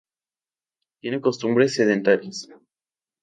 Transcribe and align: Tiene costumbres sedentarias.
Tiene 0.99 1.21
costumbres 1.21 1.75
sedentarias. 1.75 2.49